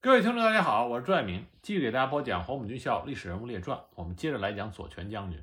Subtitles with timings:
[0.00, 3.76] 各位听众，大家好，我是朱爱明，继续给大家播讲《黄埔军校历史人物列传》。
[3.96, 5.42] 我们接着来讲左权将军。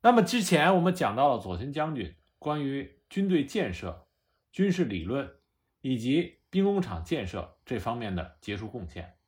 [0.00, 4.08] 那么之前我们讲到了左权将军关于军队建设、
[4.52, 5.30] 军事理论
[5.82, 9.18] 以及兵工厂建设这方面的杰出贡献。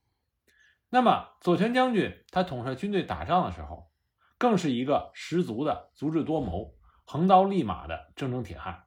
[0.89, 3.93] 那么左权将军他统帅军队打仗的时候，
[4.39, 8.85] 更是一个十足的足智多谋、横刀立马的铮铮铁汉。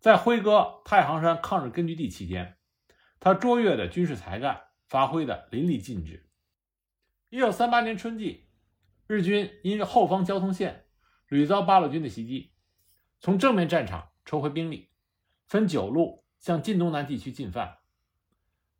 [0.00, 2.55] 在辉哥太行山抗日根据地期间，
[3.18, 6.28] 他卓越的军事才干发挥的淋漓尽致。
[7.28, 8.46] 一九三八年春季，
[9.06, 10.86] 日军因后方交通线
[11.28, 12.52] 屡遭八路军的袭击，
[13.20, 14.90] 从正面战场抽回兵力，
[15.46, 17.78] 分九路向晋东南地区进犯。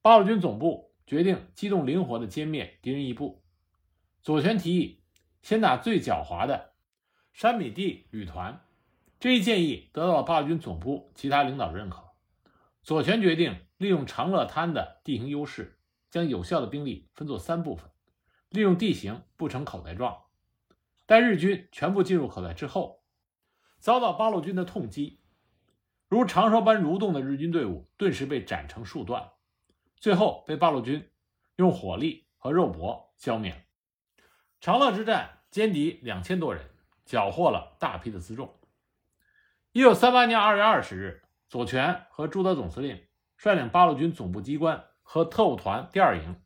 [0.01, 3.42] 八路军总部决定机动灵活地歼灭敌人一部。
[4.23, 5.03] 左权提议
[5.42, 6.75] 先打最狡猾的
[7.33, 8.64] 山米地旅团，
[9.19, 12.05] 这一建议得到了八路军总部其他领导认可。
[12.87, 15.77] 左权决定利用长乐滩的地形优势，
[16.09, 17.91] 将有效的兵力分作三部分，
[18.48, 20.23] 利用地形布成口袋状。
[21.05, 23.03] 待日军全部进入口袋之后，
[23.81, 25.20] 遭到八路军的痛击，
[26.06, 29.33] 如长蛇般蠕动的日军队伍顿时被斩成数段，
[29.97, 31.11] 最后被八路军
[31.56, 33.67] 用火力和肉搏消灭。
[34.61, 36.71] 长乐之战歼敌两千多人，
[37.05, 38.61] 缴获了大批的辎重。
[39.73, 41.25] 一九三八年二月二十日。
[41.48, 46.41] 左权和朱德总司令率领八路军总部机关和特务团第二营，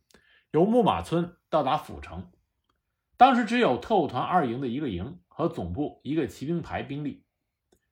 [0.50, 2.30] 由木马村到达阜城。
[3.16, 7.24] 当时只有特务团二营的一个营和总部一个骑兵排兵力，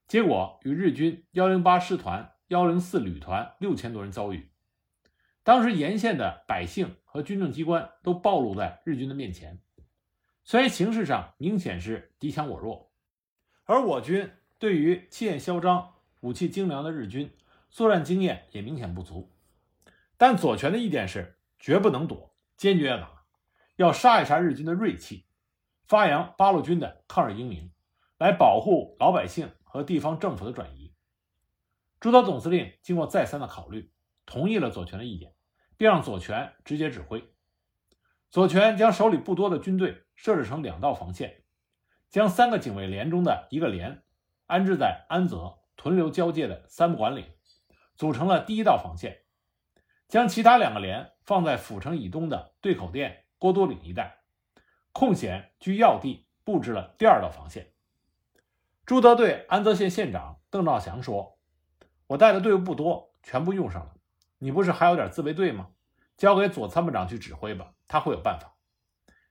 [0.07, 4.51] 结果与日军幺零八师团、幺零四旅团六千多人遭遇。
[5.43, 9.59] 当时沿线的百姓和军政机关都暴露在日军的面前，
[10.43, 12.91] 虽然形势上明显是敌强我弱，
[13.65, 15.95] 而我军对于气焰嚣张。
[16.21, 17.31] 武器精良的日军，
[17.69, 19.31] 作战经验也明显不足。
[20.17, 23.23] 但左权的意见是绝不能躲，坚决要打，
[23.77, 25.25] 要杀一杀日军的锐气，
[25.85, 27.71] 发扬八路军的抗日英名，
[28.17, 30.93] 来保护老百姓和地方政府的转移。
[32.01, 33.91] 朱德总司令经过再三的考虑，
[34.25, 35.33] 同意了左权的意见，
[35.77, 37.33] 并让左权直接指挥。
[38.29, 41.43] 左权将手里不多的军队设置成两道防线，
[42.09, 44.03] 将三个警卫连中的一个连
[44.47, 45.59] 安置在安泽。
[45.79, 47.25] 屯留交界的三不管岭，
[47.95, 49.21] 组成了第一道防线，
[50.09, 54.17] 将其他两个连放在府城以东的对口店、郭多岭一带，
[54.91, 57.71] 空闲居要地，布置了第二道防线。
[58.85, 61.39] 朱德对安泽县县长邓兆祥说
[62.07, 63.93] ：“我带的队伍不多，全部用上了。
[64.37, 65.69] 你不是还有点自卫队吗？
[66.17, 68.53] 交给左参谋长去指挥吧，他会有办法。”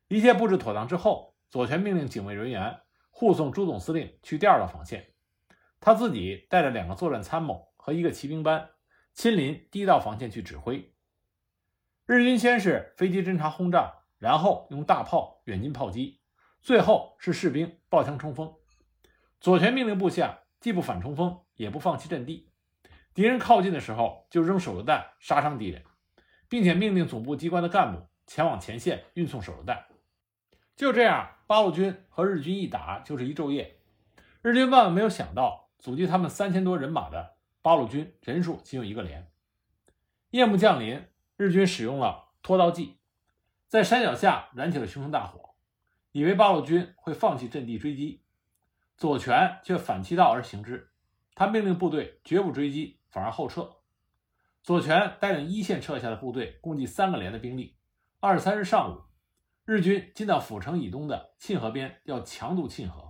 [0.08, 2.80] 一切布置妥当之后，左权命令警卫人员
[3.10, 5.12] 护送朱总司令去第二道防线。
[5.80, 8.70] 他自己带着两个作战参谋和一个骑兵班，
[9.14, 10.92] 亲临第一道防线去指挥。
[12.04, 16.20] 日军先是飞机侦察轰炸，然后用大炮远近炮击，
[16.60, 18.54] 最后是士兵抱枪冲锋。
[19.40, 22.50] 左权命令部下既不反冲锋，也不放弃阵地。
[23.14, 25.84] 敌人靠近的时候，就扔手榴弹杀伤敌人，
[26.48, 29.86] 并且命令总部机关的干部前往前线运送手榴弹。
[30.74, 33.78] 就这样，八路军和日军一打就是一昼夜。
[34.42, 35.67] 日军万万没有想到。
[35.78, 39.30] 阻击他们三千多人马的八路军人数仅有一个连。
[40.30, 41.06] 夜幕降临，
[41.36, 42.98] 日军使用了拖刀计，
[43.66, 45.54] 在山脚下燃起了熊熊大火，
[46.12, 48.24] 以为八路军会放弃阵地追击。
[48.96, 50.90] 左权却反其道而行之，
[51.34, 53.76] 他命令部队绝不追击，反而后撤。
[54.62, 57.76] 左权带领一线撤下的部队共计三个连的兵力。
[58.18, 59.02] 二十三日上午，
[59.64, 63.07] 日军进到府城以东的沁河边，要强渡沁河。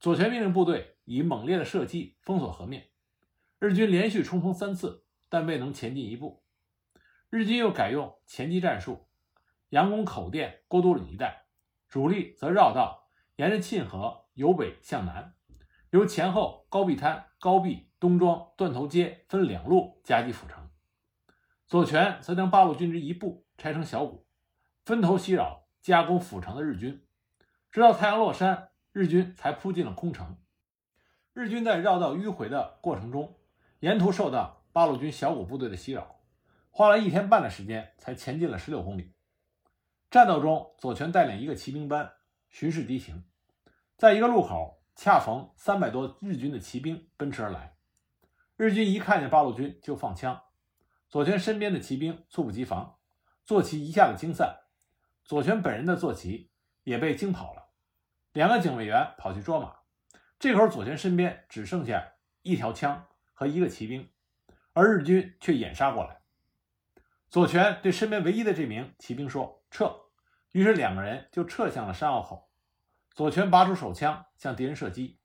[0.00, 0.94] 左权命令部队。
[1.10, 2.90] 以猛烈的射击封锁河面，
[3.58, 6.44] 日军连续冲锋三次，但未能前进一步。
[7.30, 9.08] 日军又改用前击战术，
[9.70, 11.46] 佯攻口店、郭都岭一带，
[11.88, 15.34] 主力则绕道沿着沁河由北向南，
[15.88, 20.68] 由前后高壁滩、高壁、东庄、断头街分两路夹击府城。
[21.66, 24.26] 左权则将八路军之一部拆成小股，
[24.84, 27.02] 分头袭扰加攻府城的日军，
[27.70, 28.67] 直到太阳落山，
[28.98, 30.36] 日军才扑进了空城。
[31.32, 33.38] 日军在绕道迂回的过程中，
[33.78, 36.16] 沿途受到八路军小股部队的袭扰，
[36.72, 39.14] 花了一天半的时间才前进了十六公里。
[40.10, 42.10] 战斗中，左权带领一个骑兵班
[42.48, 43.22] 巡视敌情，
[43.96, 47.76] 在一个路口恰逢三百多日军的骑兵奔驰而来，
[48.56, 50.42] 日军一看见八路军就放枪，
[51.08, 52.98] 左权身边的骑兵猝不及防，
[53.44, 54.56] 坐骑一下子惊散，
[55.22, 56.50] 左权本人的坐骑
[56.82, 57.67] 也被惊跑了，
[58.32, 59.76] 两个警卫员跑去捉马。
[60.38, 64.08] 这会儿，左权身边只剩下一条枪和一个骑兵，
[64.72, 66.20] 而日军却掩杀过来。
[67.28, 69.94] 左权对身边唯一的这名骑兵说：“撤。”
[70.52, 72.50] 于是两个人就撤向了山坳口。
[73.10, 75.20] 左权拔出手枪向敌人射击，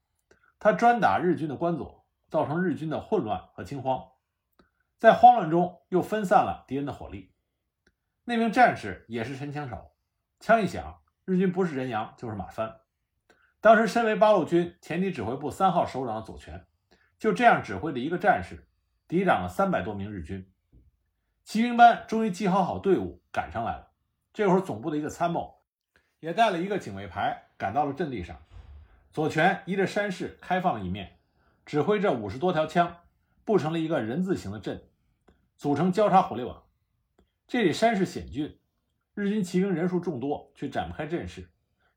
[0.60, 4.04] 他专打日军的关左，造成日军的混乱和惊慌，
[4.98, 7.34] 在慌乱中又分散了敌人的火力。
[8.26, 9.96] 那名战士也是神枪手，
[10.40, 12.80] 枪一响，日军不是人仰就是马翻。
[13.64, 16.66] 当时身为八路军前敌指挥部三号首长的左权，
[17.18, 18.68] 就这样指挥着一个战士，
[19.08, 20.52] 抵挡了三百多名日军。
[21.46, 23.92] 骑兵班终于集合好队伍，赶上来了。
[24.34, 25.62] 这会儿，总部的一个参谋
[26.20, 28.38] 也带了一个警卫排赶到了阵地上。
[29.14, 31.20] 左权依着山势开放了一面，
[31.66, 32.98] 指挥着五十多条枪，
[33.46, 34.84] 布成了一个人字形的阵，
[35.56, 36.64] 组成交叉火力网。
[37.48, 38.60] 这里山势险峻，
[39.14, 41.50] 日军骑兵人数众多，却展不开阵势，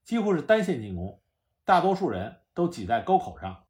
[0.04, 1.20] 几乎是单线进攻。
[1.66, 3.66] 大多数人都挤在沟口上，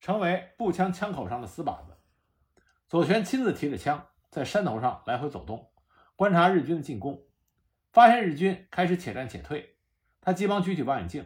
[0.00, 1.98] 成为步枪枪口上的死靶子。
[2.88, 4.06] 左权亲自提着枪。
[4.30, 5.70] 在山头上来回走动，
[6.16, 7.22] 观察日军的进攻，
[7.92, 9.76] 发现日军开始且战且退。
[10.20, 11.24] 他急忙举起望远镜，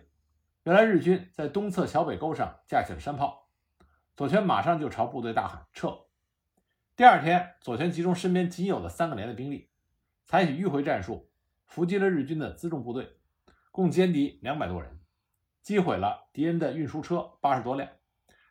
[0.65, 3.49] 原来日军在东侧小北沟上架起了山炮。
[4.15, 6.05] 左权马上就朝部队大喊：“撤！”
[6.97, 9.71] 第二天，左权集中身边仅有的三个连的兵力，
[10.27, 11.31] 采取迂回战术，
[11.65, 13.17] 伏击了日军的辎重部队，
[13.71, 14.98] 共歼敌两百多人，
[15.69, 17.91] 击毁了敌人的运输车八十多辆，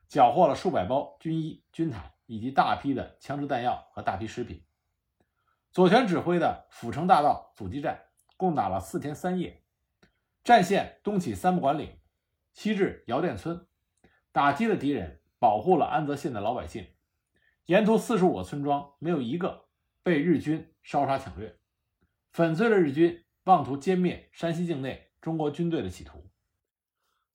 [0.07, 2.13] 缴获了数百包军衣、军毯。
[2.27, 4.61] 以及大批的枪支弹药和大批食品。
[5.71, 7.97] 左权指挥的阜城大道阻击战
[8.35, 9.63] 共打了四天三夜，
[10.43, 11.97] 战线东起三不管岭，
[12.53, 13.65] 西至姚店村，
[14.33, 16.85] 打击了敌人，保护了安泽县的老百姓。
[17.65, 19.69] 沿途四十五个村庄没有一个
[20.03, 21.57] 被日军烧杀抢掠，
[22.33, 26.26] 粉碎了日军妄图歼灭山西境内中国军队的企图。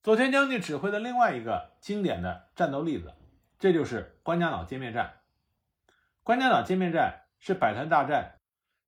[0.03, 3.13] 左权将军指挥的另外一个经典的战斗例子。
[3.57, 5.21] 这就是关家岛歼灭战。
[6.23, 8.41] 关家岛歼灭战是百团大战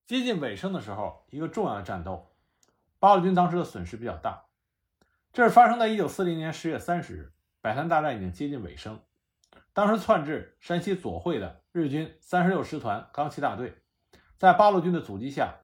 [0.06, 2.36] 接近尾声的时候一个重要的战斗。
[3.00, 4.44] 八路军当时的损失比较大。
[5.32, 9.00] 这是发生在一九四零年十月三十日，百团大战已经接近尾声。
[9.72, 13.82] 当时窜至山西左会的日军三十六师团钢七大队，
[14.38, 15.60] 在八路军的阻击下，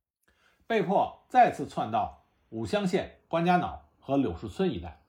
[0.65, 5.00] 被迫再次窜到武乡县关家岛和柳树村一带。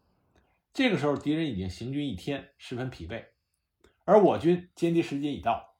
[0.75, 3.27] 这个时候，敌人已经行军一天，十分疲惫。
[4.05, 5.77] 而我军歼敌时间已到，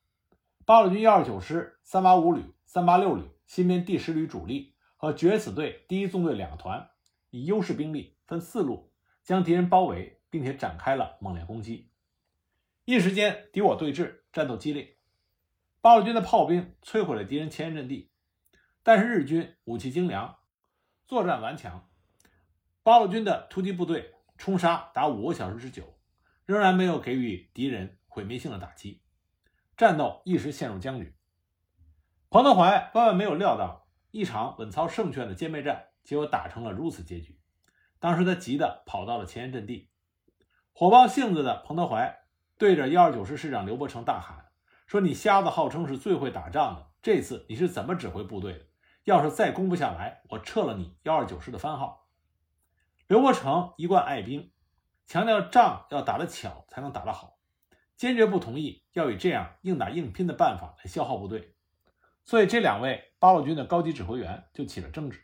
[0.67, 6.91] 八路军幺二九师三八五旅、三八六旅、新编第十旅主力和决死队第一纵队两个团，
[7.31, 8.93] 以优势兵力分四路
[9.23, 11.89] 将敌人包围，并且展开了猛烈攻击。
[12.85, 14.99] 一时间敌我对峙，战斗激烈。
[15.81, 18.11] 八路军的炮兵摧毁了敌人前沿阵地，
[18.83, 20.37] 但是日军武器精良，
[21.07, 21.89] 作战顽强。
[22.83, 25.97] 八路军的突击部队冲杀达五个小时之久，
[26.47, 28.01] 仍然没有给予敌人。
[28.09, 29.01] 毁灭性的打击，
[29.77, 31.15] 战斗一时陷入僵局。
[32.29, 37.39] 彭德怀万万没有料到一场稳操胜券的歼灭战，结果打成了如此结局。
[38.01, 39.93] 当时他急得跑到了前沿阵地，
[40.73, 42.19] 火爆性子的彭德怀
[42.59, 44.47] 对着幺二九师师长刘伯承大喊
[44.89, 48.67] ：“说你瞎子号称是最会打仗的，这次你是怎么指挥部队的？
[49.05, 52.01] 要是再攻不下来，我撤了你幺二九师的番号。”
[53.13, 54.51] 刘伯承一贯爱兵，
[55.05, 57.37] 强调仗要打得巧才能打得好。
[57.95, 61.55] 坚决不同意要以这样硬打硬拼的办法来消耗部队，
[62.25, 65.23] 所以这两位八路军的高级指挥员就起了争执。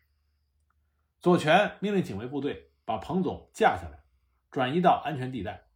[1.18, 4.04] 左权命令警卫部队把彭总架下来，
[4.50, 5.68] 转移到安全地带，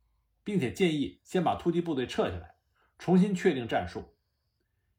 [0.45, 2.57] 并且建议先把突击部队撤下来，
[2.99, 4.14] 重新确定战术。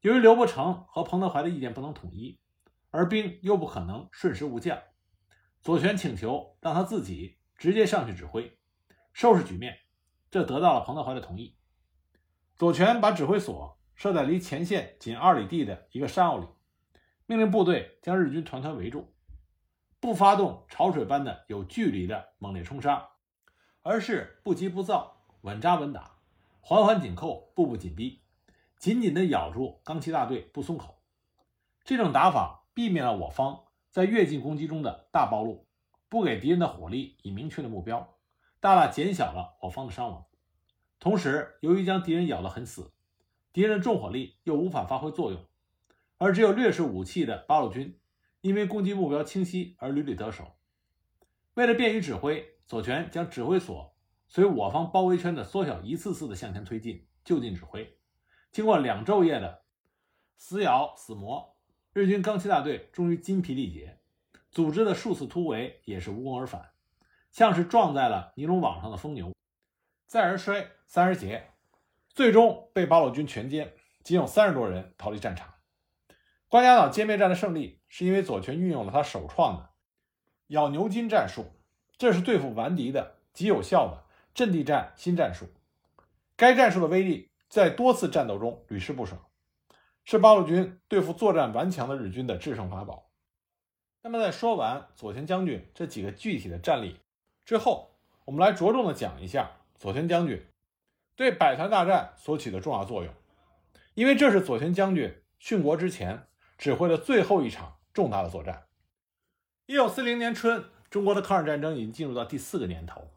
[0.01, 2.39] 由于刘伯承和彭德怀的意见不能统一，
[2.89, 4.81] 而兵又不可能瞬时无将，
[5.63, 8.59] 左权请求让他自己直接上去指挥，
[9.13, 9.77] 收拾局面，
[10.29, 11.55] 这得到了彭德怀的同意。
[12.57, 16.47] 左权把指挥所设在离前线仅二里地的一个山坳里，
[17.25, 19.15] 命令部队将日军团团围住，
[20.01, 23.11] 不发动潮水般的有距离的猛烈冲杀，
[23.83, 26.17] 而是不急不躁、稳扎稳打、
[26.59, 28.21] 环环紧扣、步步紧逼，
[28.77, 31.01] 紧紧地咬住钢七大队不松口。
[31.85, 33.62] 这种打法避免了我方
[33.93, 35.67] 在越境攻击中的大暴露，
[36.09, 38.17] 不给敌人的火力以明确的目标，
[38.59, 40.25] 大大减小了我方的伤亡。
[40.99, 42.91] 同时，由于将敌人咬得很死，
[43.51, 45.45] 敌人的重火力又无法发挥作用，
[46.17, 47.99] 而只有劣势武器的八路军，
[48.41, 50.55] 因为攻击目标清晰而屡屡得手。
[51.53, 53.95] 为了便于指挥，左权将指挥所
[54.27, 57.95] 随我方包围圈的缩小，一次次的向前推进，就近指挥。
[58.51, 59.65] 经过两昼夜的
[60.35, 61.52] 死咬死磨，
[61.93, 63.99] 日军钢七大队终于筋疲力竭，
[64.49, 66.71] 组织的数次突围也是无功而返，
[67.31, 69.31] 像是撞在了尼龙网上的疯牛。
[70.07, 71.51] 再而衰，三而竭，
[72.09, 73.69] 最终被八路军全歼，
[74.03, 75.53] 仅有三十多人逃离战场。
[76.49, 79.69] 关家岛歼灭战的胜利，是因为左权运用了他首创的
[80.47, 81.45] 咬牛筋战术，
[81.99, 85.47] 这是对付顽敌的极有效的阵地战新战术。
[86.35, 89.23] 该战术的威力在多次战斗中屡试不爽，
[90.05, 93.09] 是八路军对付作战顽强的日军的制胜法宝。
[94.01, 96.99] 那么，在说完左权将军这几个具体的战例
[97.45, 97.95] 之后，
[98.25, 100.45] 我们来着重的讲一下左权将军
[101.15, 103.13] 对百团大战所起的重要作用，
[103.93, 106.27] 因为这是左权将军殉国之前。
[106.55, 108.67] 指挥的最后一场重大的作战。
[109.65, 113.09] 一九四零年春，中国的抗日战争已经进入到第四个年头，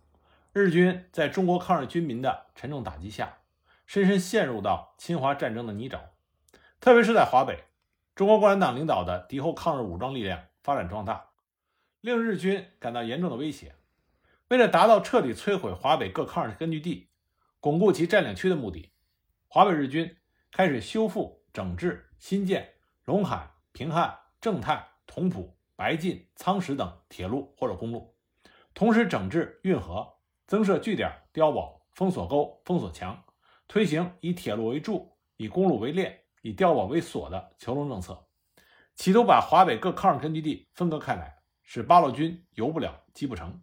[0.53, 3.39] 日军在中国抗日军民的沉重打击下，
[3.87, 6.01] 深深陷入到侵华战争的泥沼。
[6.87, 7.65] 特别是在华北，
[8.15, 11.31] 中国共产党领导的敌后抗日武装力量发展壮大，
[12.01, 13.75] 令日军感到严重的威胁。
[14.51, 17.09] 为了达到彻底摧毁华北各抗日根据地、
[17.59, 18.93] 巩固其占领区的目的，
[19.49, 20.17] 华北日军
[20.53, 22.75] 开始修复、整治、新建。
[23.05, 28.15] 陇海、平汉、正太、同蒲、白晋、苍石等铁路或者公路，
[28.75, 33.25] 同时整治运河，增设据点、碉堡、封锁沟、封锁墙，
[33.67, 38.25] 推行以铁路为柱、以公路为链、以碉堡为锁的囚笼政策，
[38.95, 43.61] 企图把华北各抗日根据地分割开来，使八路军游不了、击不成。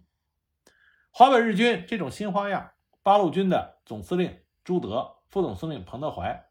[1.10, 2.72] 华北日军这种新花样，
[3.02, 6.50] 八路军的总司令朱德、副总司令彭德怀、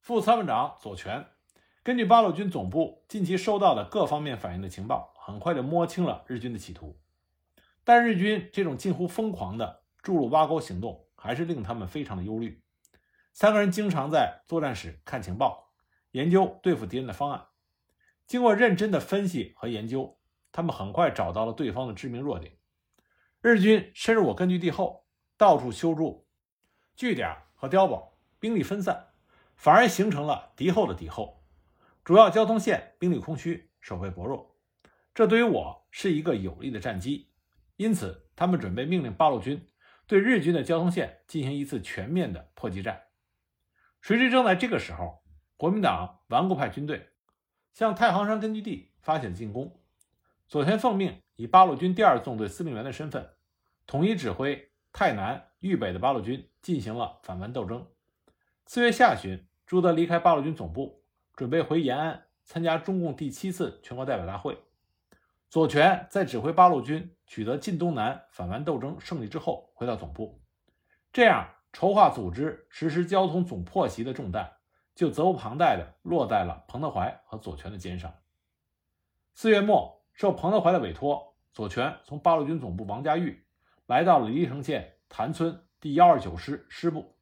[0.00, 1.24] 副参谋长左权。
[1.84, 6.98] 根据八路军总部近期收到的各方面反映的情报，很快就摸清了日军的企图。
[7.84, 12.60] 但日军这种近乎疯狂的筑路挖沟行动，还是令他们非常的忧虑。
[13.32, 15.72] 三个人经常在作战室看情报，
[16.10, 17.46] 研究对付敌人的方案。
[18.26, 20.18] 经过认真的分析和研究，
[20.52, 22.58] 他们很快找到了对方的致命弱点。
[23.40, 25.06] 日军深入我根据地后，
[25.36, 26.28] 到处修筑
[26.94, 29.08] 据点和碉堡，兵力分散，
[29.56, 31.42] 反而形成了敌后的敌后。
[32.04, 34.58] 主要交通线兵力空虚，守备薄弱，
[35.14, 37.30] 这对于我是一个有利的战机。
[37.76, 39.66] 因此，他们准备命令八路军
[40.06, 43.00] 对日军的交通线进行一次全面的破击战。
[44.00, 45.22] 谁知正在这个时候，
[45.56, 47.08] 国民党顽固派军队
[47.72, 49.78] 向太行山根据地发起了进攻。
[50.48, 53.30] 左权奉命以八路军第二纵队司令员的身份，
[53.86, 57.86] 统一指挥太南、豫北的八路军进行了反顽斗争。
[58.66, 61.00] 四月下旬，朱德离开八路军总部。
[61.36, 64.58] 准备回延安参加中共第七次全国代表大会。
[65.48, 70.42] 左权在指挥八路军取得晋东南反顽斗争胜利之后，回到总部，
[71.14, 74.52] 这样筹划组织实施交通总破袭的重担
[74.94, 78.12] 就责无旁贷地落在了彭德怀和左权的肩上。
[79.34, 83.44] 四月末，受彭德怀的委托，左权从八路军总部王家峪
[83.86, 87.16] 来到了黎城县谭村第幺二九师师部，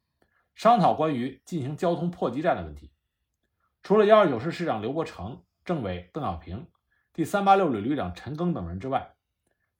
[0.55, 2.91] 商讨关于进行交通破击战的问题。
[3.81, 6.67] 除了幺二九师师长刘伯承、政委邓小平、
[7.13, 9.13] 第三八六旅旅长陈赓等人之外，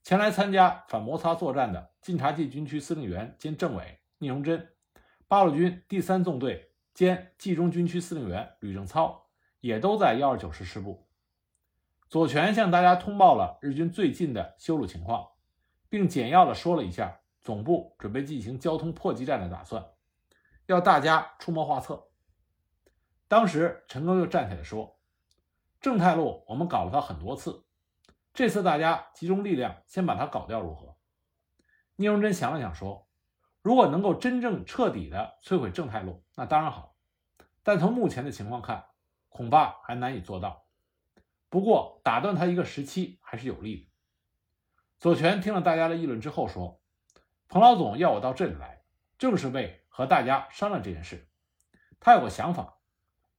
[0.03, 4.67] 前来参加反摩擦作战的晋察冀军区司令员兼政委聂荣臻，
[5.29, 9.29] 八路军第三纵队兼冀中军区司令员吕正操
[9.61, 11.07] 也都在幺二九师师部。
[12.09, 15.25] 左权向大家通报了日军最近的修路情况，
[15.87, 19.85] 并简要的说了一下总部准备进行交通破击战的打算，
[20.65, 22.09] 要大家出谋划策。
[23.29, 24.99] 当时陈赓就站起来说
[25.79, 27.63] ：“正太路我们搞了他很多次，
[28.33, 30.97] 这次大家集中力量先把他搞掉如何？”
[31.95, 33.07] 聂荣臻想了想说
[33.61, 36.95] ：“如果能够真正彻底的摧毁正太路，那当然好，
[37.63, 38.85] 但从目前的情况看，
[39.27, 40.65] 恐怕还难以做到。
[41.49, 43.89] 不过打断他一个时期还是有利的。”
[44.99, 46.81] 左权听了大家的议论之后说
[47.47, 48.83] ：“彭老总要我到这里来，
[49.17, 51.29] 正是为和大家商量这件事。
[51.99, 52.77] 他有个想法。”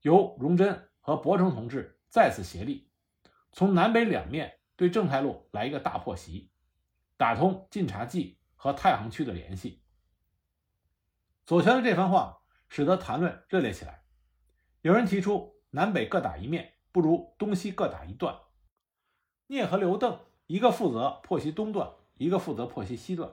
[0.03, 2.91] 由荣臻和伯承同志再次协力，
[3.53, 6.51] 从南北两面对正太路来一个大破袭，
[7.19, 9.80] 打通晋察冀和太行区的联系。
[11.47, 14.03] 左权的这番话使得谈论热烈起来。
[14.83, 18.37] 有人提出南北各打一面，不如东西各打一段。
[19.49, 23.33] 聂和刘邓一个负责破袭东段，一个负责破袭西段。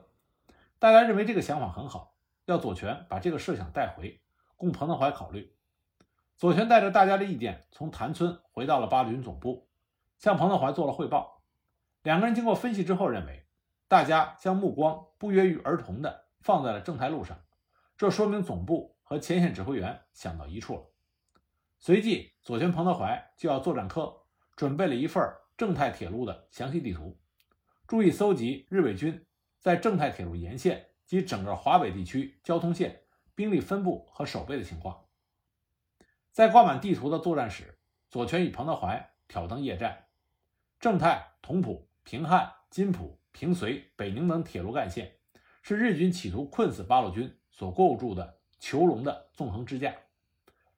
[0.80, 4.22] 大家认为这个想法很好，要左权把这个设想带回，
[4.56, 5.56] 供彭德怀考虑。
[6.38, 9.70] 左权带着大家的意见，从谭村回到了八路军总部，
[10.20, 11.42] 向彭德怀做了汇报。
[12.04, 13.48] 两个人经过分析之后，认为
[13.88, 17.40] 大家将目光不约于而同地放在了正太路上，
[17.98, 20.84] 这说明总部和前线指挥员想到一处了。
[21.80, 24.26] 随即，左权、彭德怀就要作战科
[24.56, 25.24] 准备了一份
[25.58, 27.20] 正太铁路的详细地图，
[27.88, 29.26] 注意搜集日伪军
[29.60, 33.02] 在正太铁路沿线及整个华北地区交通线
[33.34, 35.06] 兵力分布和守备的情况。
[36.32, 40.06] 在挂满地图的作战室，左权与彭德怀挑灯夜战，
[40.80, 45.18] 正太、同蒲、平汉、津浦、平绥、北宁等铁路干线，
[45.64, 49.96] 是日军企图困死八路军所构筑的囚笼的纵横支架，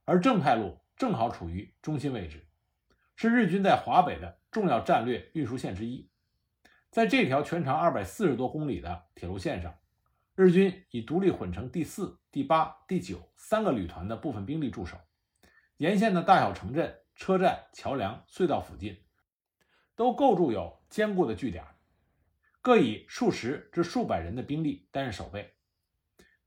[0.05, 2.47] 而正太路正好处于中心位置，
[3.17, 6.09] 是日军在华北的重要战略运输线之一。
[6.89, 9.77] 在这条全长二百四十多公里的铁路线上，
[10.35, 14.97] 日军以独立混成第四、第八、第九三个旅团的部分兵力驻守，
[15.75, 19.03] 沿线的大小城镇、车站、桥梁、隧道附近，
[19.97, 21.65] 都构筑有坚固的据点，
[22.61, 25.53] 各以数十至数百人的兵力担任守备。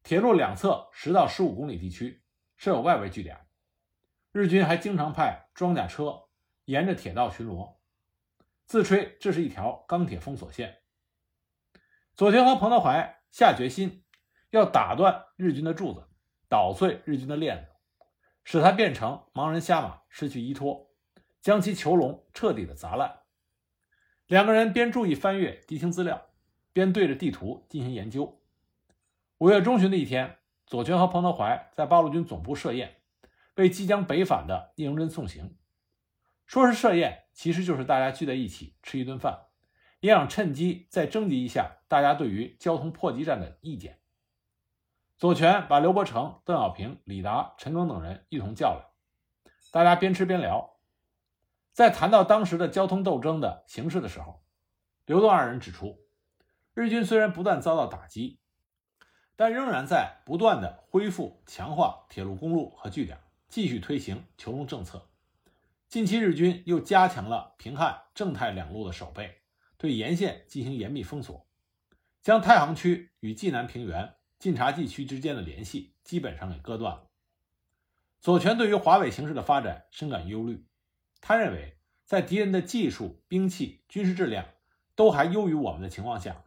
[0.03, 2.23] 铁路两侧十到十五公里地区
[2.57, 3.47] 设有外围据点，
[4.33, 6.25] 日军还经常派装甲车
[6.65, 7.77] 沿着铁道巡逻。
[8.67, 10.79] 自吹这是一条钢铁封锁线。
[12.15, 14.05] 左权和彭德怀下决心
[14.51, 16.09] 要打断日军的柱子，
[16.49, 17.71] 捣碎日军的链子，
[18.45, 20.91] 使他变成盲人瞎马，失去依托，
[21.41, 23.21] 将其囚笼彻底的砸烂。
[24.27, 26.31] 两个人边注意翻阅敌情资料，
[26.73, 28.42] 边对着地图进行研究。
[29.43, 32.99] 五月中旬的一天，左权和彭德怀在八路军总部设宴，
[33.57, 35.59] 为即将北返的聂荣臻送行。
[36.47, 39.47] 说是设宴，其实就是大家聚在一起吃一顿饭，
[39.99, 43.99] 也想趁机再征集一下大家对于交通破击战的意见。
[45.19, 48.93] 左权把刘伯承、邓小平、李达、陈赓等人一同叫来，
[49.73, 50.77] 大家边吃边聊。
[51.73, 54.45] 在谈到当时的交通斗争的形势的时候，
[55.05, 55.99] 刘邓二人指出，
[56.75, 58.39] 日军虽然不断遭到打击，
[59.43, 63.19] 但仍然在不断的恢复、强化铁路、公路和据点，
[63.49, 65.09] 继续推行囚笼政策。
[65.89, 69.41] 近期日军又加强了平汉、正太两路的守备，
[69.77, 71.45] 对沿线进行严密封锁，
[72.21, 77.09] 将太行区与济南平原、晋察冀区之间的联系基本上给割断了。
[78.21, 80.65] 左权对于华北形势的发展深感忧虑，
[81.21, 84.47] 他认为，在敌人的技术、兵器、军事质量
[84.95, 86.45] 都还优于我们的情况下，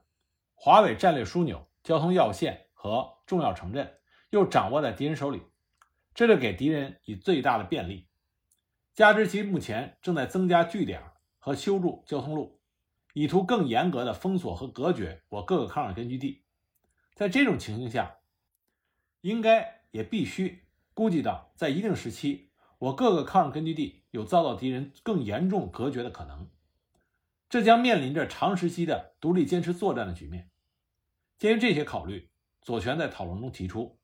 [0.54, 3.98] 华北战略枢纽、交通要线和重要城镇
[4.30, 5.42] 又掌握在敌人手里，
[6.14, 8.08] 这就给敌人以最大的便利。
[8.94, 11.02] 加之其目前正在增加据点
[11.40, 12.62] 和修筑交通路，
[13.16, 16.44] 以图更严格的封锁和隔绝我各个抗日根据地。
[17.16, 18.18] 在这种情形下，
[19.22, 26.52] 应该也必须估计到，在一定时期，我各个抗日根据地有遭到敌人更严重隔绝的可能。
[27.50, 30.52] 这将面临着长时期的独立坚持作战的局面。
[31.40, 32.30] 基于这些考虑，
[32.66, 34.00] 左权在讨论中提出，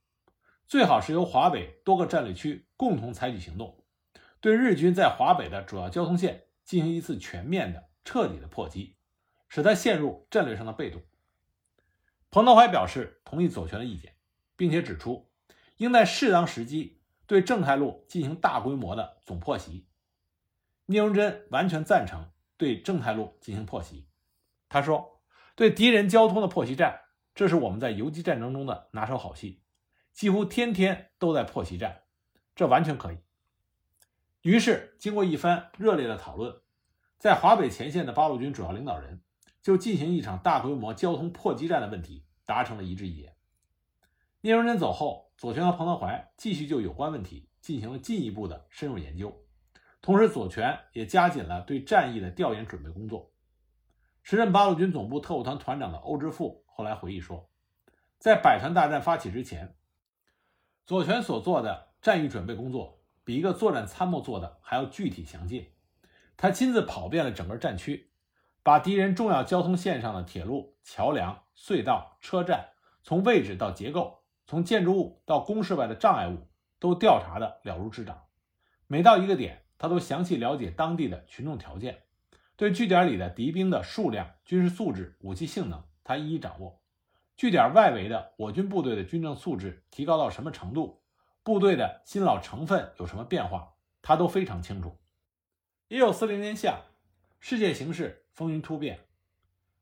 [0.68, 3.84] 最好是由华北多个战略区共同采取行动。
[4.40, 8.96] 对日军在华北的主要交通线进行一次全面的、彻底的破击，
[9.50, 11.02] 使他陷入战略上的被动。
[12.30, 14.16] 彭德怀表示同意左权的意见，
[14.56, 15.32] 并且指出，
[15.78, 19.88] 应在适当时机对正太路进行大规模的总破袭。
[20.86, 24.08] 聂荣臻完全赞成对正太路进行破袭。
[24.70, 25.24] 他说
[25.56, 27.02] ：“对敌人交通的破袭战，
[27.34, 29.62] 这是我们在游击战争中的拿手好戏，
[30.12, 32.04] 几乎天天都在破袭战，
[32.56, 33.18] 这完全可以。”
[34.42, 36.62] 于是，经过一番热烈的讨论，
[37.20, 39.22] 在华北前线的八路军主要领导人
[39.62, 43.36] 就进行一场大规模交通破击战的问题达成了一致意见。
[44.42, 49.46] 聂荣臻走后，左权和彭德怀继续就有关问题进行了进一步的深入研究，
[50.02, 53.32] 同时左权也加紧了对战役的调研准备工作。
[54.24, 57.48] 时任八路军总部特务团团长的欧之富后来回忆说，
[58.18, 59.76] 在百团大战发起之前，
[60.84, 63.04] 左权所做的战役准备工作。
[63.24, 65.74] 比一个作战参谋做的还要具体详尽。
[66.36, 68.10] 他亲自跑遍了整个战区，
[68.64, 72.70] 把敌人重要交通线上的铁路、桥梁、隧道、车站，
[73.04, 76.48] 从位置到结构，从建筑物到工事外的障碍物，
[76.80, 78.24] 都调查的了如指掌。
[78.88, 82.02] 每到一个点，他都详细了解当地的群众条件，
[82.56, 86.82] 对据点里的敌兵的数量、军事素质、武器性能，他一一掌握。
[87.38, 91.02] 据点外围的我军部队的军政素质提高到什么程度？
[91.44, 95.00] 部队的新老成分有什么变化，他都非常清楚。
[95.88, 96.82] 一九四零年夏，
[97.40, 99.00] 世界形势风云突变，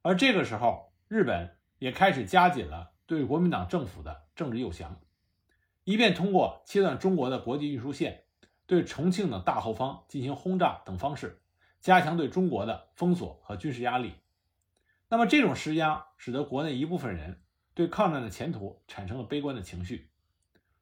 [0.02, 5.02] 而这个时候，日本也开始加紧了对国民党政府的政治诱降，
[5.84, 8.24] 以便通过切断中国的国际运输线，
[8.66, 11.42] 对重庆的大后方进行轰炸等方式，
[11.82, 14.14] 加强对中国的封锁和军事压力。
[15.12, 17.42] 那么，这种施压使得国内一部分人
[17.74, 20.12] 对抗战的前途产生了悲观的情绪。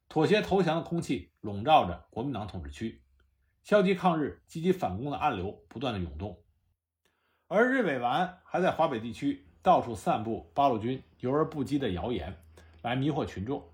[0.09, 3.01] 妥协投降的空气笼罩着国民党统治区，
[3.63, 6.43] 消极抗日、积极反攻的暗流不断的涌动，
[7.47, 12.35] 而日伪顽还在华北地区到处散布八路军游而不击的谣言，
[12.81, 13.65] 来迷惑群众。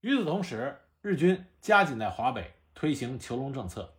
[0.00, 3.94] 与此同时，日军加紧在华北推行囚笼政策，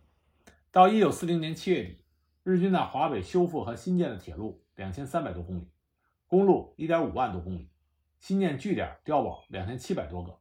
[0.72, 2.00] 到一九四零年七月底，
[2.42, 5.68] 日军在华北修复和新建的铁路两千三百多公里，
[6.26, 7.70] 公路一点五万多公里，
[8.18, 10.38] 新建据点碉堡两千七百多个，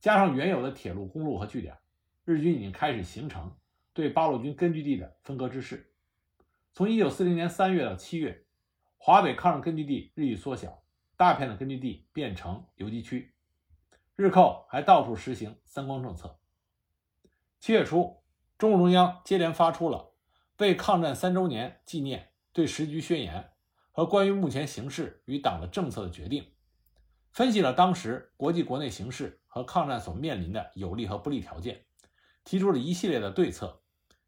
[0.00, 1.76] 加上原有的铁路、公路和据点，
[2.24, 3.56] 日军已经开始形成
[3.92, 5.92] 对八路军根据地的分割之势。
[6.72, 8.44] 从一九四零年三月到七月，
[8.98, 10.82] 华北抗日根据地日益缩小，
[11.16, 13.34] 大片的根据地变成游击区。
[14.16, 16.38] 日寇还到处实行“三光”政策。
[17.60, 18.22] 七月初，
[18.58, 20.12] 中共中央接连发出了
[20.58, 23.52] 为抗战三周年纪念对时局宣言
[23.96, 26.50] 和关于目前形势与党的政策的决定，
[27.30, 31.84] 分析了当时国际国内形势和抗战所面临的有利和不利条件，
[32.42, 33.82] 提出了一系列的对策，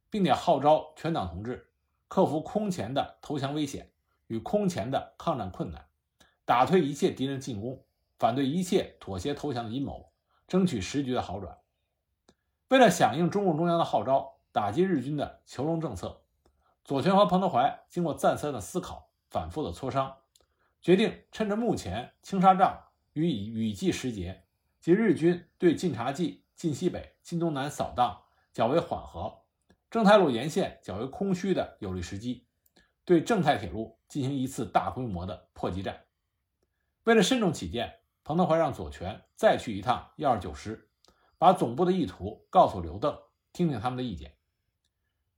[0.08, 1.72] 并且号召全党同志。
[2.06, 3.90] 克服空前的投降危险
[4.28, 5.86] 与空前的抗战困难，
[6.44, 7.84] 打退一切敌人进攻，
[8.20, 10.12] 反对一切妥协投降的阴谋，
[10.46, 11.58] 争取时局的好转。
[12.68, 16.22] 为了响应中共中央的号召，打击日军的囚笼政策，
[16.84, 19.05] 左权和彭德怀经过再三的思考、
[19.36, 20.16] 反复的磋商，
[20.80, 24.44] 决定趁着目前青沙帐与雨季时节
[24.80, 28.22] 及日军对晋察冀、晋西北、晋东南扫荡
[28.54, 29.42] 较为缓和。
[29.90, 32.46] 正太路沿线较为空虚的有利时机，
[33.04, 36.06] 对正太铁路进行一次大规模的破击战。
[37.04, 40.88] 为了慎重起见，彭德怀让左权再去一趟一二九师，
[41.36, 43.14] 把总部的意图告诉刘邓，
[43.52, 44.34] 听听他们的意见。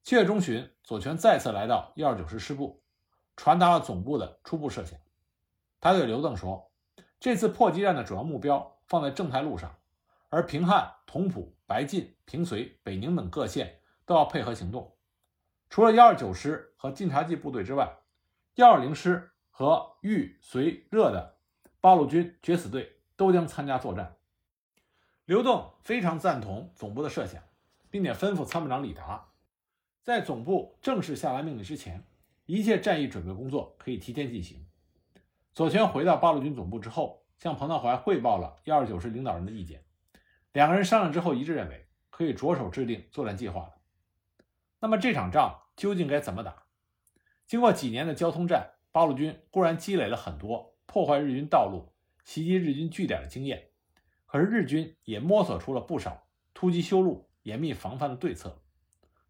[0.04, 2.80] 七月中旬，左权再次来到一二九师师部，
[3.38, 4.98] 传达了总部的初步设想。
[5.80, 6.70] 他对刘邓说
[7.18, 9.74] ：“这次破击战的主要目标放在正太路上，
[10.28, 13.76] 而平汉、同蒲、白晋、平绥、北宁等各县。”
[14.08, 14.96] 都要配合行动。
[15.68, 17.94] 除了幺二九师和晋察冀部队之外，
[18.54, 21.36] 幺二零师和豫绥热的
[21.78, 24.16] 八路军决死队都将参加作战。
[25.26, 27.42] 刘邓非常赞同总部的设想，
[27.90, 29.28] 并且吩咐参谋长李达，
[30.02, 32.02] 在总部正式下达命令之前，
[32.48, 34.66] 一切战役准备工作可以提前进行。
[35.52, 39.84] 左权回到八路军总部之后，向彭德怀汇报了幺二九师领导人的意见。
[40.54, 43.74] 两个人商量之后，一致认为可以着手制定作战计划了。
[44.80, 46.62] 那么这场仗究竟该怎么打？
[47.46, 51.92] 经过几年的交通战，八路军固然积累了很多破坏日军道路、
[52.24, 53.72] 袭击日军据点的经验，
[54.24, 58.62] 可是日军也摸索出了不少突击修路、严密防范的对策。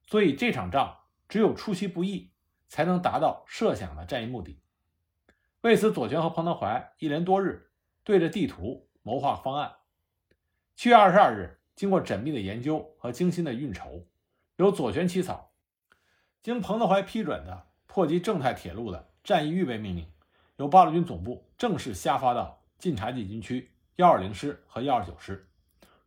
[0.07, 2.31] 所以这场仗只有出其不意，
[2.68, 4.61] 才能达到设想的战役目的。
[5.62, 7.70] 为此，左权和彭德怀一连多日
[8.04, 9.72] 对着地图谋划方案。
[10.76, 14.07] 七月二十二日，经过缜密的研究和精心的运筹。
[14.57, 15.52] 由左权起草，
[16.42, 20.12] 经彭德怀批准的破击正太铁路的战役预备命令，
[20.57, 25.48] 由八路军总部正式下发到晋察冀军区幺二零师和幺二九师，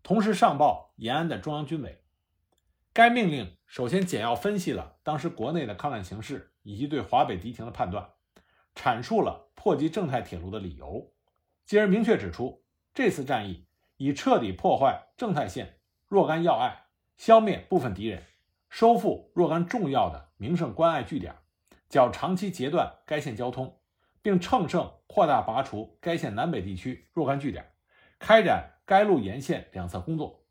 [0.04, 2.04] 同时上报延安的中央军委。
[2.93, 8.10] 该命令首先简要分析了当时国内的抗战形势以及对华北敌情的判断，
[8.76, 11.12] 阐述了破击正太铁路的理由，
[11.65, 16.86] 进而明确指出，这次战役以彻底破坏正太线若干要隘，
[17.17, 18.24] 消灭部分敌人。
[18.69, 21.36] 收复若干重要的名胜关隘据点，
[21.89, 23.82] 较长期截断该线交通，
[24.21, 27.74] 并乘胜扩大拔除该线南北地区若干据点，
[28.17, 30.45] 开展该路沿线两侧工作，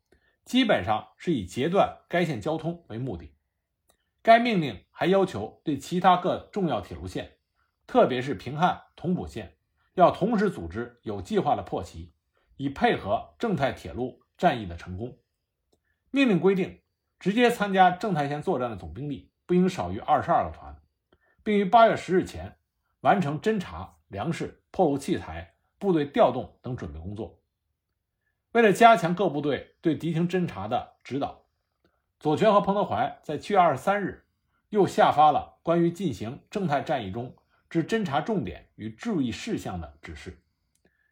[0.45, 3.33] 基本上是以截断该线交通为目的。
[4.21, 7.37] 该命令还要求对其他各重要铁路线，
[7.87, 9.57] 特别是平汉、同蒲线，
[9.95, 12.13] 要同时组织有计划的破袭，
[12.57, 15.17] 以配合正太铁路战役的成功。
[16.09, 16.79] 命令规定。
[17.21, 20.75] 直接参加正太线作战的总兵力不应少于二十二个团，
[21.43, 22.57] 并于八月十日前
[23.01, 27.43] 完成侦察、粮食、破路器材、部队调动等准备工作。
[28.53, 31.40] 为了加强各部队对敌情侦察的指导，
[32.21, 34.23] 左权和彭德怀在七月二十三日
[34.69, 37.35] 又下发了关于进行正太战役中
[37.67, 40.39] 之侦察重点与注意事项的指示，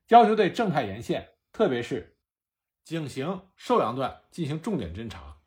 [0.10, 2.16] 要求对正太沿线，特别是
[2.84, 5.38] 井陉、寿阳段进行重点侦察。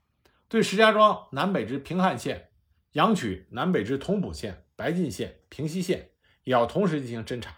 [0.49, 2.49] 对石家庄南北之平汉线、
[2.95, 6.11] 阳曲南北之同蒲线、白晋线、平西线
[6.43, 7.55] 也要同时进行侦查。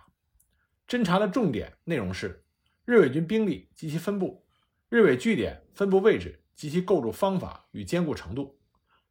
[0.87, 2.45] 侦查的重点内容是
[2.85, 4.47] 日伪军兵力及其分布、
[4.91, 8.59] 日伪据点分布位置及其构筑方法与坚固程度、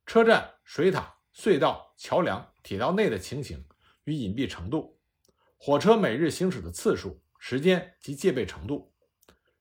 [0.05, 3.65] 车站、水塔、隧道、桥梁、铁道内的情形
[4.03, 4.99] 与隐蔽程度、
[5.57, 8.93] 火车每日行驶的次数、时间及戒备程度、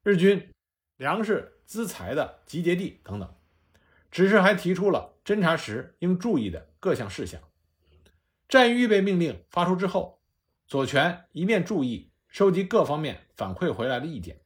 [0.02, 0.52] 日军
[0.96, 3.34] 粮食资财的集结地等等。
[4.10, 7.40] 指示还提出了侦察时应注意的各项事项。
[8.46, 10.20] 战役预备命令发出之后，
[10.66, 14.42] 左权一面注意收集各方面反馈回来的意见，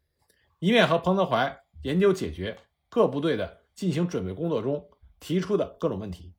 [0.61, 2.59] 一面和彭德怀研究解决
[2.97, 4.89] 各部队的进行准备工作中
[5.21, 6.33] 提出的各种问题。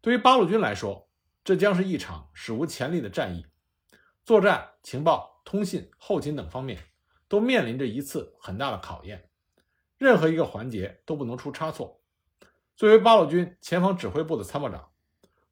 [0.00, 1.08] 对于八路军来说，
[1.44, 3.46] 这将是一场史无前例的战役，
[4.24, 6.82] 作战、情报、通信、后勤等方面
[7.28, 9.30] 都面临着一次很大的考验，
[9.96, 12.02] 任何一个环节都不能出差错。
[12.74, 14.90] 作为八路军前方指挥部的参谋长，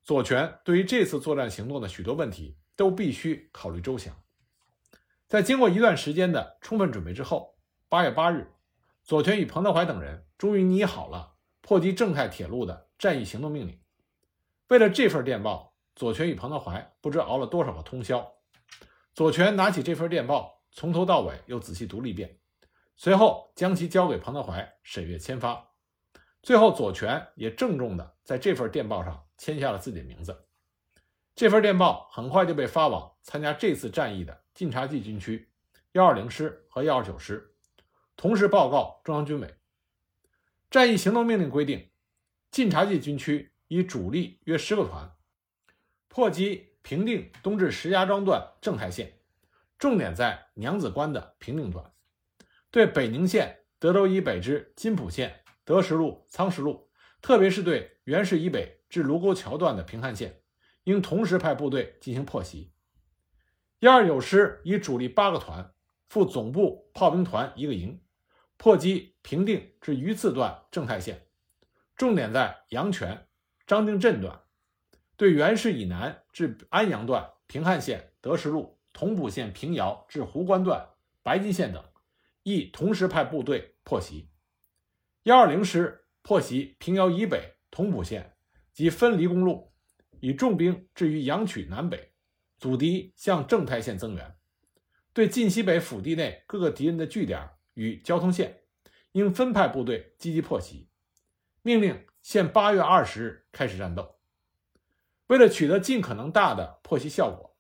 [0.03, 4.21] 左权对于这次作战行动的许多问题都必须考虑周详。
[5.29, 7.57] 在经过一段时间的充分准备之后，
[7.89, 8.53] 八月八日，
[9.09, 13.81] 左权与彭德怀等人终于拟好了破击正太铁路的战役行动命令。
[14.67, 18.35] 为了这份电报，左权与彭德怀不知熬了多少个通宵。
[19.15, 22.39] 左权拿起这份电报，从头到尾又仔细读了一遍，
[22.97, 25.71] 随后将其交给彭德怀审阅签发。
[26.43, 30.45] 最后，左权也郑重地在这份电报上签下了自己的名字。
[31.35, 34.43] 这份电报很快就被发往参加这次战役的。
[34.53, 35.51] 晋察冀军区
[35.93, 37.48] 幺二零师和幺二九师
[38.19, 39.55] 同时报告中央军委。
[40.73, 41.89] 战役行动命令规定，
[42.51, 45.15] 晋察冀军区以主力约十个团，
[46.09, 49.21] 破击平定东至石家庄段正太线，
[49.79, 51.93] 重点在娘子关的平定段。
[52.73, 56.91] 对北宁县德州以北之金浦县、德石路、苍石路，
[57.23, 60.43] 特别是对原市以北至卢沟桥段的平汉线，
[60.83, 62.73] 应同时派部队进行破袭。
[63.79, 65.73] 幺二九师以主力八个团，
[66.09, 68.01] 副总部炮兵团一个营，
[68.59, 71.27] 破击平定至榆次段正太线，
[71.97, 73.27] 重点在阳泉、
[73.67, 74.45] 张定镇段；
[75.17, 80.91] 对原市以南至安阳段平汉线、德石路、同蒲县平遥至壶关段
[81.23, 81.83] 白金线等，
[82.43, 84.29] 亦同时派部队破袭。
[85.23, 88.37] 幺二零师破袭平遥以北同蒲县
[88.73, 89.73] 及分离公路，
[90.21, 92.13] 以重兵置于阳曲南北。
[92.59, 94.35] 阻敌向正太线增援，
[95.13, 98.63] 对晋西北腹地内各个敌人的据点与交通线，
[99.13, 100.89] 应分派部队积极破袭。
[101.63, 104.17] 命令限八月二十日开始战斗。
[105.29, 107.57] 为了取得尽可能大的破袭效果，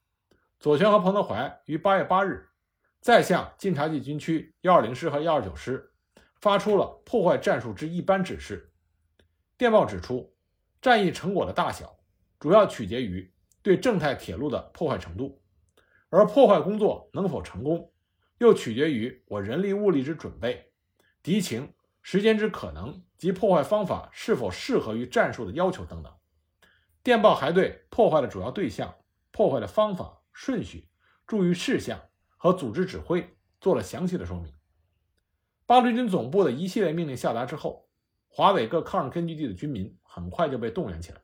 [0.59, 2.49] 左权和彭德怀于八月八日
[3.01, 5.93] 再向晋察冀军区幺二零师和幺二九师
[6.41, 8.73] 发出了破坏战术之一般指示。
[9.57, 10.35] 电报指出，
[10.83, 11.97] 战役成果的大小
[12.41, 13.33] 主要取决于。
[13.61, 15.43] 对正太铁路的破坏程度，
[16.09, 17.93] 而破坏工作能否成功，
[18.39, 20.73] 又取决于我人力物力之准备、
[21.23, 26.13] 敌情、时间之可能及破坏方法是否适合于战术的要求等等。
[27.03, 28.95] 电报还对破坏的主要对象、
[29.31, 30.89] 破坏的方法、顺序、
[31.27, 32.01] 注意事项
[32.37, 34.53] 和组织指挥做了详细的说明。
[35.67, 37.89] 八路军总部的一系列命令下达之后，
[38.29, 41.21] 华北各抗日根据地的军民很快就被动员起来。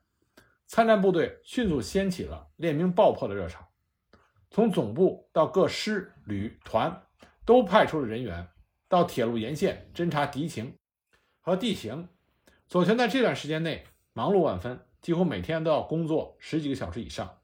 [0.67, 3.69] 参战部队迅速掀起了练兵爆破的热潮，
[4.55, 7.03] 从总部到各师、旅、团，
[7.45, 8.51] 都派出了人员
[8.89, 10.79] 到铁路沿线侦察敌情
[11.41, 12.09] 和地形。
[12.69, 17.39] 左权在这段时间内忙碌万分，几乎每天都要工作十几个小时以上，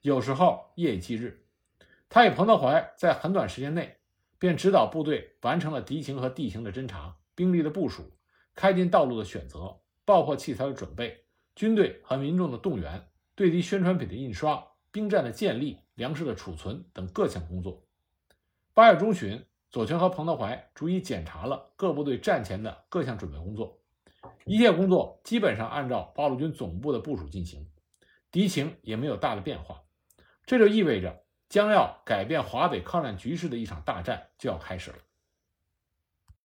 [0.00, 1.44] 有时候夜以继日。
[2.08, 3.98] 他与彭德怀在很短时间内
[4.38, 8.16] 便指导部队完成了敌情和地形的侦察、兵力的部署、
[8.54, 11.26] 开进道路的选择、爆破器材的准备。
[11.54, 17.84] 军队和民众的动员、对敌宣传品的印刷、兵站的建立、粮食的储存等各项工作。
[18.74, 23.80] 八月中旬，左权和彭德怀逐一检查了各部队战前的各项准备工作，
[24.44, 27.68] 一切工作基本上按照八路军总部的部署进行，
[28.30, 29.82] 敌情也没有大的变化。
[30.46, 34.98] 这就意味着将要改变华北抗战局势的一场大战就要开始了。